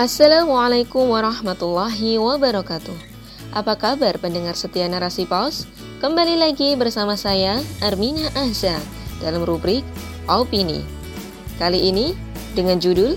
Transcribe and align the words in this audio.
Assalamualaikum 0.00 1.12
warahmatullahi 1.12 2.16
wabarakatuh. 2.16 2.96
Apa 3.52 3.76
kabar 3.76 4.16
pendengar 4.16 4.56
setia 4.56 4.88
narasi 4.88 5.28
pos? 5.28 5.68
Kembali 6.00 6.40
lagi 6.40 6.72
bersama 6.72 7.20
saya 7.20 7.60
Armina 7.84 8.32
Ahza 8.32 8.80
dalam 9.20 9.44
rubrik 9.44 9.84
Opini. 10.24 10.80
Kali 11.60 11.92
ini 11.92 12.16
dengan 12.56 12.80
judul 12.80 13.12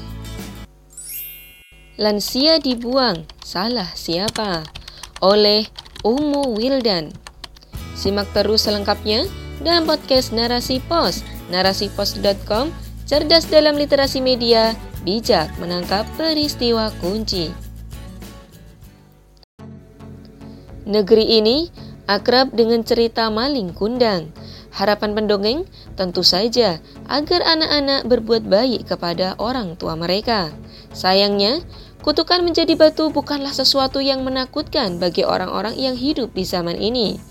Lansia 1.95 2.59
dibuang, 2.59 3.31
salah 3.39 3.87
siapa? 3.95 4.67
Oleh 5.23 5.63
Umu 6.03 6.51
Wildan. 6.51 7.15
Simak 7.95 8.27
terus 8.35 8.67
selengkapnya 8.67 9.23
dalam 9.63 9.87
podcast 9.87 10.35
Narasi 10.35 10.83
Pos, 10.83 11.23
narasipos.com, 11.47 12.75
cerdas 13.07 13.47
dalam 13.47 13.79
literasi 13.79 14.19
media, 14.19 14.75
bijak 15.03 15.51
menangkap 15.59 16.07
peristiwa 16.15 16.89
kunci. 17.03 17.51
Negeri 20.83 21.39
ini 21.39 21.71
akrab 22.07 22.51
dengan 22.51 22.83
cerita 22.83 23.31
maling 23.31 23.71
kundang. 23.71 24.31
Harapan 24.73 25.13
pendongeng 25.13 25.69
tentu 25.93 26.25
saja 26.25 26.81
agar 27.05 27.45
anak-anak 27.45 28.09
berbuat 28.09 28.43
baik 28.49 28.89
kepada 28.89 29.37
orang 29.37 29.77
tua 29.77 29.93
mereka. 29.93 30.49
Sayangnya, 30.97 31.61
kutukan 32.01 32.41
menjadi 32.41 32.73
batu 32.73 33.13
bukanlah 33.13 33.53
sesuatu 33.53 34.01
yang 34.01 34.25
menakutkan 34.25 34.97
bagi 34.97 35.21
orang-orang 35.21 35.77
yang 35.77 35.93
hidup 35.93 36.33
di 36.33 36.41
zaman 36.41 36.75
ini. 36.75 37.21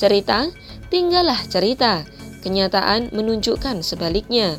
Cerita 0.00 0.48
tinggallah 0.88 1.38
cerita, 1.46 2.08
kenyataan 2.40 3.12
menunjukkan 3.12 3.84
sebaliknya. 3.84 4.56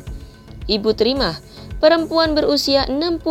Ibu 0.70 0.94
terima 0.94 1.34
Perempuan 1.80 2.36
berusia 2.36 2.84
65 2.84 3.24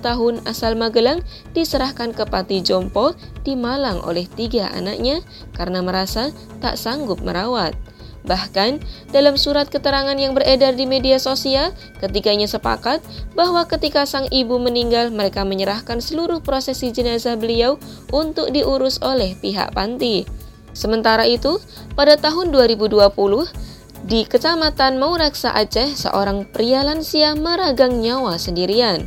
tahun 0.00 0.34
asal 0.48 0.72
Magelang 0.72 1.20
diserahkan 1.52 2.16
ke 2.16 2.24
Pati 2.24 2.64
Jompo 2.64 3.12
di 3.44 3.52
Malang 3.60 4.00
oleh 4.00 4.24
tiga 4.24 4.72
anaknya 4.72 5.20
karena 5.52 5.84
merasa 5.84 6.32
tak 6.64 6.80
sanggup 6.80 7.20
merawat. 7.20 7.76
Bahkan, 8.24 8.80
dalam 9.12 9.36
surat 9.36 9.68
keterangan 9.68 10.16
yang 10.16 10.36
beredar 10.36 10.76
di 10.76 10.84
media 10.84 11.16
sosial, 11.16 11.72
ketiganya 12.00 12.48
sepakat 12.48 13.00
bahwa 13.32 13.64
ketika 13.64 14.04
sang 14.04 14.28
ibu 14.28 14.60
meninggal, 14.60 15.08
mereka 15.08 15.44
menyerahkan 15.44 16.04
seluruh 16.04 16.44
prosesi 16.44 16.92
jenazah 16.92 17.36
beliau 17.36 17.80
untuk 18.12 18.52
diurus 18.52 19.00
oleh 19.00 19.36
pihak 19.40 19.72
panti. 19.72 20.28
Sementara 20.76 21.24
itu, 21.24 21.60
pada 21.96 22.16
tahun 22.20 22.52
2020, 22.52 23.08
di 24.04 24.24
Kecamatan 24.24 24.96
Mauraksa 24.96 25.52
Aceh, 25.52 25.92
seorang 25.92 26.48
pria 26.48 26.80
lansia 26.80 27.36
meragang 27.36 28.00
nyawa 28.00 28.40
sendirian, 28.40 29.04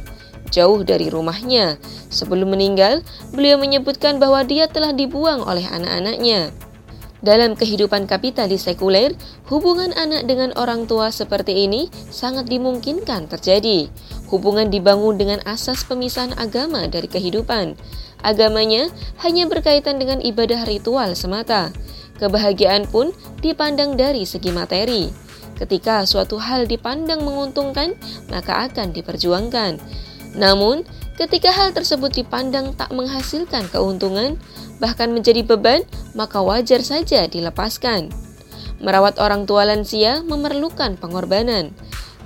jauh 0.54 0.86
dari 0.86 1.10
rumahnya. 1.10 1.82
Sebelum 2.14 2.54
meninggal, 2.54 3.02
beliau 3.34 3.58
menyebutkan 3.58 4.22
bahwa 4.22 4.46
dia 4.46 4.70
telah 4.70 4.94
dibuang 4.94 5.42
oleh 5.42 5.66
anak-anaknya. 5.66 6.54
Dalam 7.24 7.56
kehidupan 7.56 8.04
kapitalis 8.04 8.68
sekuler, 8.68 9.16
hubungan 9.48 9.96
anak 9.96 10.28
dengan 10.28 10.52
orang 10.60 10.86
tua 10.86 11.08
seperti 11.08 11.64
ini 11.66 11.88
sangat 12.12 12.52
dimungkinkan 12.52 13.32
terjadi. 13.32 13.88
Hubungan 14.28 14.68
dibangun 14.68 15.16
dengan 15.16 15.40
asas 15.48 15.88
pemisahan 15.88 16.36
agama 16.36 16.84
dari 16.92 17.08
kehidupan. 17.08 17.80
Agamanya 18.22 18.92
hanya 19.24 19.48
berkaitan 19.48 20.04
dengan 20.04 20.20
ibadah 20.20 20.68
ritual 20.68 21.16
semata. 21.16 21.72
Kebahagiaan 22.22 22.86
pun 22.90 23.10
dipandang 23.42 23.98
dari 23.98 24.24
segi 24.24 24.54
materi. 24.54 25.10
Ketika 25.54 26.04
suatu 26.10 26.42
hal 26.42 26.66
dipandang 26.66 27.22
menguntungkan, 27.22 27.94
maka 28.30 28.66
akan 28.70 28.92
diperjuangkan. 28.94 29.78
Namun, 30.34 30.82
ketika 31.14 31.54
hal 31.54 31.78
tersebut 31.78 32.10
dipandang 32.14 32.74
tak 32.74 32.90
menghasilkan 32.90 33.70
keuntungan, 33.70 34.42
bahkan 34.82 35.14
menjadi 35.14 35.46
beban, 35.46 35.86
maka 36.18 36.42
wajar 36.42 36.82
saja 36.82 37.30
dilepaskan. 37.30 38.10
Merawat 38.82 39.22
orang 39.22 39.46
tua 39.46 39.64
lansia 39.64 40.26
memerlukan 40.26 40.98
pengorbanan. 40.98 41.72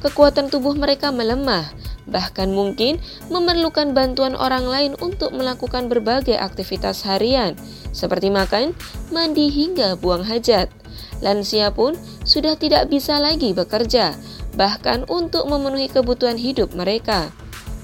Kekuatan 0.02 0.48
tubuh 0.48 0.74
mereka 0.74 1.12
melemah, 1.12 1.68
bahkan 2.08 2.50
mungkin 2.50 2.98
memerlukan 3.28 3.92
bantuan 3.92 4.34
orang 4.34 4.66
lain 4.66 4.94
untuk 5.04 5.36
melakukan 5.36 5.92
berbagai 5.92 6.40
aktivitas 6.40 7.04
harian, 7.04 7.60
seperti 7.98 8.30
makan, 8.30 8.78
mandi, 9.10 9.50
hingga 9.50 9.98
buang 9.98 10.22
hajat. 10.22 10.70
Lansia 11.26 11.74
pun 11.74 11.98
sudah 12.22 12.54
tidak 12.54 12.94
bisa 12.94 13.18
lagi 13.18 13.58
bekerja, 13.58 14.14
bahkan 14.54 15.02
untuk 15.10 15.50
memenuhi 15.50 15.90
kebutuhan 15.90 16.38
hidup 16.38 16.78
mereka. 16.78 17.34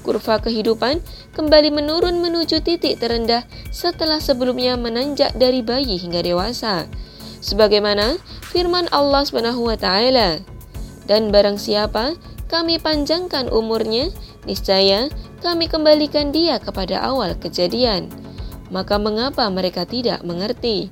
Kurva 0.06 0.38
kehidupan 0.38 1.02
kembali 1.34 1.74
menurun 1.74 2.22
menuju 2.22 2.62
titik 2.62 3.02
terendah 3.02 3.42
setelah 3.74 4.22
sebelumnya 4.22 4.78
menanjak 4.78 5.34
dari 5.34 5.66
bayi 5.66 5.98
hingga 5.98 6.22
dewasa. 6.22 6.86
Sebagaimana 7.42 8.20
firman 8.54 8.86
Allah 8.94 9.26
Subhanahu 9.26 9.66
wa 9.66 9.74
taala, 9.74 10.44
"Dan 11.10 11.34
barang 11.34 11.58
siapa 11.58 12.14
kami 12.52 12.78
panjangkan 12.78 13.50
umurnya, 13.50 14.12
niscaya 14.44 15.08
kami 15.40 15.66
kembalikan 15.68 16.30
dia 16.30 16.60
kepada 16.60 17.00
awal 17.00 17.36
kejadian. 17.40 18.23
Maka 18.72 18.96
mengapa 18.96 19.44
mereka 19.52 19.84
tidak 19.84 20.24
mengerti? 20.24 20.88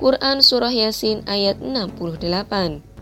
Quran 0.00 0.42
Surah 0.42 0.72
Yasin 0.72 1.22
ayat 1.28 1.60
68 1.62 2.92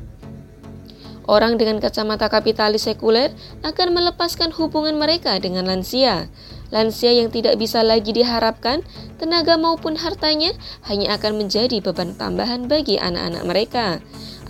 Orang 1.30 1.62
dengan 1.62 1.78
kacamata 1.78 2.26
kapitalis 2.26 2.90
sekuler 2.90 3.30
akan 3.62 3.94
melepaskan 3.94 4.50
hubungan 4.50 4.98
mereka 4.98 5.38
dengan 5.38 5.62
lansia. 5.62 6.26
Lansia 6.74 7.14
yang 7.14 7.30
tidak 7.30 7.54
bisa 7.54 7.86
lagi 7.86 8.10
diharapkan, 8.10 8.82
tenaga 9.14 9.54
maupun 9.54 9.94
hartanya 9.94 10.50
hanya 10.90 11.14
akan 11.14 11.38
menjadi 11.38 11.78
beban 11.78 12.18
tambahan 12.18 12.66
bagi 12.66 12.98
anak-anak 12.98 13.42
mereka, 13.46 13.86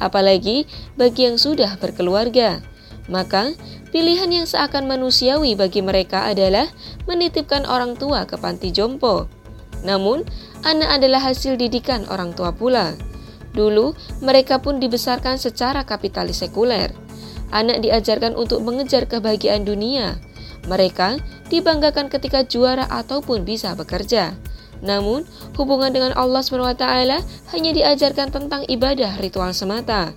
apalagi 0.01 0.65
bagi 0.97 1.29
yang 1.29 1.37
sudah 1.37 1.77
berkeluarga. 1.77 2.65
Maka, 3.13 3.53
pilihan 3.93 4.33
yang 4.33 4.47
seakan 4.49 4.89
manusiawi 4.89 5.53
bagi 5.59 5.85
mereka 5.85 6.29
adalah 6.33 6.65
menitipkan 7.05 7.69
orang 7.69 7.93
tua 7.97 8.25
ke 8.25 8.41
panti 8.41 8.73
jompo. 8.73 9.40
Namun, 9.83 10.25
anak 10.63 11.01
adalah 11.01 11.21
hasil 11.25 11.57
didikan 11.57 12.05
orang 12.13 12.37
tua 12.37 12.53
pula. 12.53 12.95
Dulu, 13.57 13.97
mereka 14.23 14.63
pun 14.63 14.79
dibesarkan 14.79 15.41
secara 15.41 15.83
kapitalis 15.83 16.45
sekuler. 16.45 16.95
Anak 17.51 17.83
diajarkan 17.83 18.39
untuk 18.39 18.63
mengejar 18.63 19.11
kebahagiaan 19.11 19.67
dunia. 19.67 20.23
Mereka 20.71 21.19
dibanggakan 21.51 22.13
ketika 22.13 22.47
juara 22.47 22.87
ataupun 22.87 23.43
bisa 23.43 23.75
bekerja. 23.75 24.39
Namun, 24.81 25.27
hubungan 25.59 25.93
dengan 25.93 26.13
Allah 26.17 26.41
SWT 26.41 26.85
hanya 27.53 27.71
diajarkan 27.75 28.29
tentang 28.33 28.63
ibadah 28.71 29.19
ritual 29.19 29.53
semata. 29.53 30.15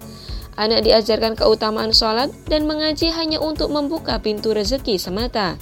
Anak 0.53 0.85
diajarkan 0.85 1.33
keutamaan 1.33 1.89
sholat 1.89 2.29
dan 2.45 2.69
mengaji 2.69 3.09
hanya 3.09 3.41
untuk 3.41 3.73
membuka 3.73 4.21
pintu 4.21 4.53
rezeki 4.53 5.01
semata. 5.01 5.57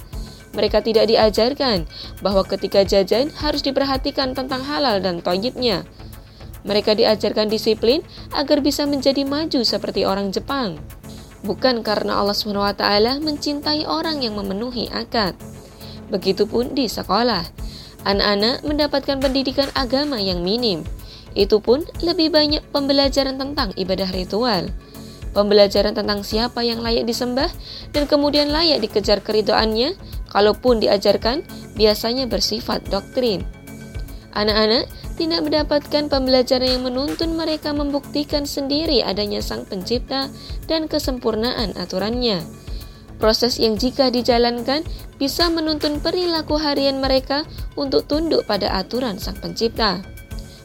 Mereka 0.52 0.84
tidak 0.84 1.08
diajarkan 1.08 1.88
bahwa 2.20 2.44
ketika 2.44 2.84
jajan 2.84 3.32
harus 3.40 3.64
diperhatikan 3.64 4.36
tentang 4.36 4.60
halal 4.64 5.00
dan 5.00 5.24
toyibnya. 5.24 5.88
Mereka 6.62 6.94
diajarkan 6.94 7.50
disiplin 7.50 8.04
agar 8.30 8.62
bisa 8.62 8.86
menjadi 8.86 9.26
maju 9.26 9.64
seperti 9.66 10.06
orang 10.06 10.30
Jepang. 10.30 10.78
Bukan 11.42 11.82
karena 11.82 12.22
Allah 12.22 12.38
SWT 12.38 12.84
mencintai 13.18 13.82
orang 13.88 14.22
yang 14.22 14.38
memenuhi 14.38 14.86
akad. 14.94 15.34
Begitupun 16.12 16.76
di 16.76 16.86
sekolah. 16.86 17.42
Anak-anak 18.06 18.62
mendapatkan 18.62 19.18
pendidikan 19.18 19.66
agama 19.74 20.22
yang 20.22 20.42
minim. 20.42 20.86
Itu 21.32 21.64
pun 21.64 21.82
lebih 22.04 22.30
banyak 22.30 22.62
pembelajaran 22.70 23.40
tentang 23.40 23.72
ibadah 23.74 24.10
ritual, 24.12 24.68
pembelajaran 25.32 25.96
tentang 25.96 26.20
siapa 26.22 26.60
yang 26.60 26.84
layak 26.84 27.08
disembah, 27.08 27.48
dan 27.96 28.04
kemudian 28.04 28.52
layak 28.52 28.84
dikejar 28.84 29.24
keridoannya, 29.24 29.96
kalaupun 30.32 30.80
diajarkan, 30.80 31.44
biasanya 31.76 32.24
bersifat 32.24 32.80
doktrin. 32.88 33.44
Anak-anak 34.32 34.88
tidak 35.20 35.44
mendapatkan 35.44 36.08
pembelajaran 36.08 36.80
yang 36.80 36.82
menuntun 36.88 37.36
mereka 37.36 37.76
membuktikan 37.76 38.48
sendiri 38.48 39.04
adanya 39.04 39.44
sang 39.44 39.68
pencipta 39.68 40.32
dan 40.64 40.88
kesempurnaan 40.88 41.76
aturannya. 41.76 42.40
Proses 43.20 43.60
yang 43.60 43.78
jika 43.78 44.08
dijalankan 44.08 44.82
bisa 45.20 45.46
menuntun 45.46 46.02
perilaku 46.02 46.58
harian 46.58 46.98
mereka 46.98 47.46
untuk 47.78 48.08
tunduk 48.10 48.48
pada 48.48 48.72
aturan 48.74 49.20
sang 49.20 49.38
pencipta. 49.38 50.02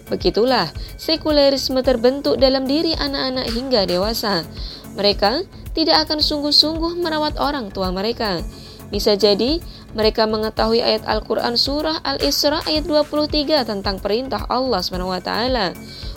Begitulah 0.08 0.72
sekulerisme 0.96 1.84
terbentuk 1.84 2.40
dalam 2.40 2.64
diri 2.64 2.96
anak-anak 2.96 3.52
hingga 3.52 3.84
dewasa. 3.84 4.48
Mereka 4.96 5.46
tidak 5.78 6.10
akan 6.10 6.24
sungguh-sungguh 6.24 6.98
merawat 7.04 7.38
orang 7.38 7.70
tua 7.70 7.94
mereka. 7.94 8.42
Bisa 8.88 9.20
jadi 9.20 9.60
mereka 9.92 10.24
mengetahui 10.24 10.80
ayat 10.80 11.04
Al-Quran 11.04 11.60
surah 11.60 12.00
Al-Isra 12.08 12.64
ayat 12.64 12.88
23 12.88 13.68
tentang 13.68 14.00
perintah 14.00 14.48
Allah 14.48 14.80
SWT 14.80 15.32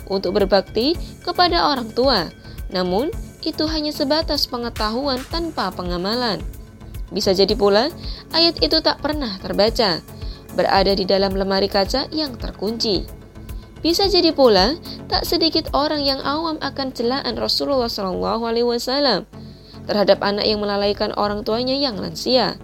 untuk 0.06 0.38
berbakti 0.38 0.94
kepada 1.26 1.70
orang 1.70 1.90
tua. 1.90 2.30
Namun, 2.70 3.10
itu 3.42 3.66
hanya 3.66 3.90
sebatas 3.90 4.46
pengetahuan 4.46 5.18
tanpa 5.32 5.74
pengamalan. 5.74 6.38
Bisa 7.10 7.34
jadi 7.34 7.58
pula 7.58 7.90
ayat 8.30 8.62
itu 8.62 8.78
tak 8.78 9.02
pernah 9.02 9.34
terbaca, 9.42 9.98
berada 10.54 10.92
di 10.94 11.02
dalam 11.02 11.34
lemari 11.34 11.66
kaca 11.66 12.06
yang 12.14 12.38
terkunci. 12.38 13.02
Bisa 13.80 14.06
jadi 14.06 14.30
pula 14.36 14.76
tak 15.08 15.24
sedikit 15.24 15.72
orang 15.72 16.04
yang 16.04 16.20
awam 16.20 16.60
akan 16.60 16.92
celaan 16.92 17.34
Rasulullah 17.34 17.88
SAW 17.88 19.24
terhadap 19.90 20.22
anak 20.22 20.46
yang 20.46 20.62
melalaikan 20.62 21.10
orang 21.18 21.42
tuanya 21.42 21.74
yang 21.74 21.98
lansia. 21.98 22.54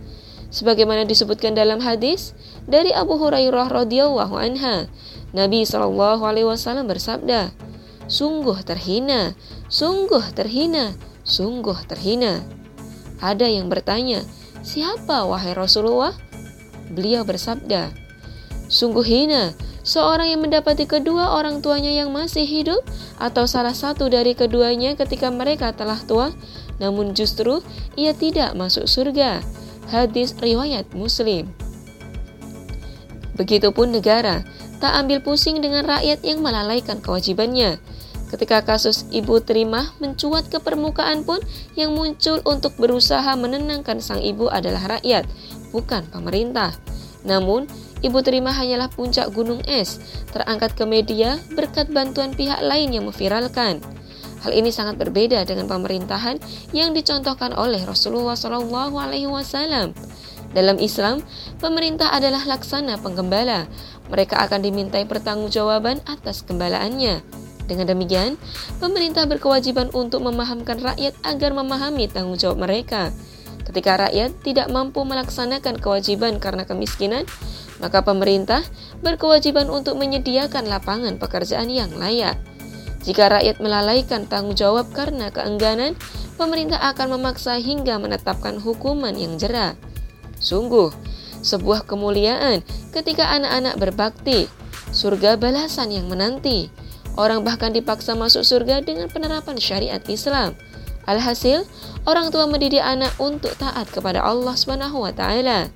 Sebagaimana 0.54 1.02
disebutkan 1.02 1.58
dalam 1.58 1.82
hadis 1.82 2.38
dari 2.70 2.94
Abu 2.94 3.18
Hurairah 3.18 3.66
radhiyallahu 3.66 4.38
anha, 4.38 4.86
Nabi 5.34 5.66
SAW 5.66 6.86
bersabda, 6.86 7.50
"Sungguh 8.06 8.62
terhina, 8.62 9.34
sungguh 9.66 10.22
terhina, 10.38 10.94
sungguh 11.26 11.82
terhina." 11.90 12.46
Ada 13.18 13.50
yang 13.50 13.66
bertanya, 13.66 14.22
"Siapa 14.62 15.26
wahai 15.26 15.50
Rasulullah?" 15.50 16.14
Beliau 16.94 17.26
bersabda, 17.26 17.90
"Sungguh 18.70 19.02
hina 19.02 19.50
seorang 19.86 20.34
yang 20.34 20.42
mendapati 20.42 20.90
kedua 20.90 21.38
orang 21.38 21.62
tuanya 21.62 21.94
yang 21.94 22.10
masih 22.10 22.42
hidup 22.42 22.82
atau 23.22 23.46
salah 23.46 23.72
satu 23.72 24.10
dari 24.10 24.34
keduanya 24.34 24.98
ketika 24.98 25.30
mereka 25.30 25.70
telah 25.70 26.02
tua, 26.02 26.34
namun 26.82 27.14
justru 27.14 27.62
ia 27.94 28.10
tidak 28.10 28.58
masuk 28.58 28.90
surga." 28.90 29.40
Hadis 29.86 30.34
riwayat 30.42 30.90
Muslim. 30.98 31.46
Begitupun 33.38 33.94
negara 33.94 34.42
tak 34.82 34.92
ambil 34.98 35.22
pusing 35.22 35.62
dengan 35.62 35.86
rakyat 35.86 36.26
yang 36.26 36.42
melalaikan 36.42 36.98
kewajibannya. 36.98 37.78
Ketika 38.26 38.66
kasus 38.66 39.06
ibu 39.14 39.38
terima 39.38 39.94
mencuat 40.02 40.50
ke 40.50 40.58
permukaan 40.58 41.22
pun 41.22 41.38
yang 41.78 41.94
muncul 41.94 42.42
untuk 42.42 42.74
berusaha 42.74 43.38
menenangkan 43.38 44.02
sang 44.02 44.18
ibu 44.18 44.50
adalah 44.50 44.98
rakyat, 44.98 45.22
bukan 45.70 46.02
pemerintah. 46.10 46.74
Namun, 47.22 47.70
ibu 48.06 48.22
terima 48.22 48.54
hanyalah 48.54 48.86
puncak 48.88 49.34
gunung 49.34 49.58
es, 49.66 49.98
terangkat 50.30 50.78
ke 50.78 50.86
media 50.86 51.42
berkat 51.58 51.90
bantuan 51.90 52.30
pihak 52.30 52.62
lain 52.62 52.94
yang 52.94 53.04
memviralkan. 53.10 53.82
Hal 54.46 54.54
ini 54.54 54.70
sangat 54.70 54.94
berbeda 55.02 55.42
dengan 55.42 55.66
pemerintahan 55.66 56.38
yang 56.70 56.94
dicontohkan 56.94 57.50
oleh 57.58 57.82
Rasulullah 57.82 58.38
SAW. 58.38 59.90
Dalam 60.54 60.78
Islam, 60.78 61.20
pemerintah 61.58 62.14
adalah 62.14 62.46
laksana 62.46 63.02
penggembala, 63.02 63.66
mereka 64.06 64.38
akan 64.46 64.62
dimintai 64.62 65.04
pertanggungjawaban 65.04 66.00
atas 66.06 66.46
gembalaannya. 66.46 67.20
Dengan 67.66 67.90
demikian, 67.90 68.38
pemerintah 68.78 69.26
berkewajiban 69.26 69.90
untuk 69.90 70.22
memahamkan 70.22 70.78
rakyat 70.78 71.18
agar 71.26 71.50
memahami 71.50 72.06
tanggung 72.06 72.38
jawab 72.38 72.62
mereka. 72.62 73.10
Ketika 73.66 74.06
rakyat 74.06 74.30
tidak 74.46 74.70
mampu 74.70 75.02
melaksanakan 75.02 75.82
kewajiban 75.82 76.38
karena 76.38 76.62
kemiskinan, 76.62 77.26
maka 77.78 78.00
pemerintah 78.00 78.64
berkewajiban 79.04 79.68
untuk 79.68 80.00
menyediakan 80.00 80.68
lapangan 80.68 81.20
pekerjaan 81.20 81.68
yang 81.68 81.92
layak. 81.96 82.40
Jika 83.06 83.30
rakyat 83.30 83.62
melalaikan 83.62 84.26
tanggung 84.26 84.58
jawab 84.58 84.90
karena 84.90 85.30
keengganan, 85.30 85.94
pemerintah 86.34 86.82
akan 86.90 87.14
memaksa 87.14 87.54
hingga 87.62 88.02
menetapkan 88.02 88.58
hukuman 88.58 89.14
yang 89.14 89.38
jerah. 89.38 89.78
Sungguh, 90.42 90.90
sebuah 91.40 91.86
kemuliaan 91.86 92.66
ketika 92.90 93.30
anak-anak 93.30 93.74
berbakti, 93.78 94.50
surga 94.90 95.38
balasan 95.38 95.94
yang 95.94 96.10
menanti. 96.10 96.68
Orang 97.16 97.48
bahkan 97.48 97.72
dipaksa 97.72 98.12
masuk 98.12 98.44
surga 98.44 98.84
dengan 98.84 99.08
penerapan 99.08 99.56
syariat 99.56 100.02
Islam. 100.04 100.52
Alhasil, 101.08 101.64
orang 102.04 102.28
tua 102.34 102.44
mendidik 102.50 102.82
anak 102.82 103.14
untuk 103.22 103.54
taat 103.56 103.88
kepada 103.88 104.20
Allah 104.20 104.52
Subhanahu 104.52 105.06
wa 105.06 105.14
taala. 105.14 105.70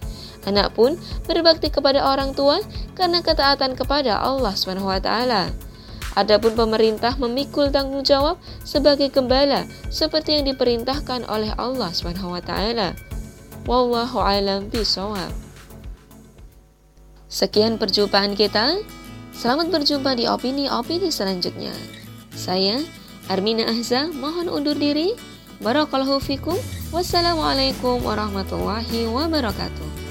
Anak 0.48 0.72
pun 0.72 0.96
berbakti 1.28 1.68
kepada 1.68 2.00
orang 2.00 2.32
tua 2.32 2.64
karena 2.96 3.20
ketaatan 3.20 3.76
kepada 3.76 4.16
Allah 4.20 4.56
taala. 5.00 5.52
Adapun 6.18 6.58
pemerintah 6.58 7.14
memikul 7.20 7.70
tanggung 7.70 8.02
jawab 8.02 8.40
sebagai 8.66 9.12
gembala 9.14 9.68
seperti 9.92 10.40
yang 10.40 10.44
diperintahkan 10.48 11.28
oleh 11.28 11.52
Allah 11.54 11.92
taala. 12.42 12.96
Wallahu 13.68 14.18
alam 14.18 14.66
bisawab. 14.72 15.30
Sekian 17.30 17.78
perjumpaan 17.78 18.34
kita. 18.34 18.82
Selamat 19.30 19.70
berjumpa 19.70 20.18
di 20.18 20.26
opini-opini 20.26 21.14
selanjutnya. 21.14 21.70
Saya 22.34 22.82
Armina 23.30 23.70
Ahza 23.70 24.10
mohon 24.10 24.50
undur 24.50 24.74
diri. 24.74 25.14
Barakallahu 25.62 26.18
fikum. 26.18 26.58
Wassalamualaikum 26.90 28.02
warahmatullahi 28.02 29.06
wabarakatuh. 29.06 30.09